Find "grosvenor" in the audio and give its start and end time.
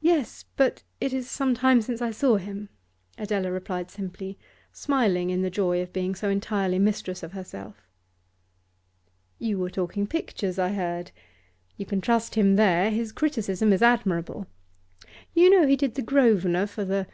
16.02-16.66